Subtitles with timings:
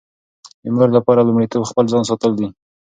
[0.63, 2.47] د مور لپاره لومړیتوب خپل ځان ساتل دي.